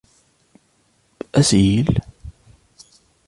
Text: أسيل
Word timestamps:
أسيل 1.37 2.01